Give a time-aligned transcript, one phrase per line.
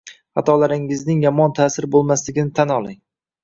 [0.37, 3.03] Xatolaringizning yomon ta’siri bo’lmasligini tan oling.